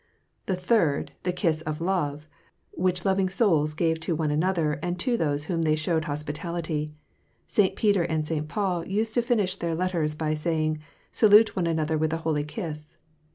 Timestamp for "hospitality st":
6.05-7.75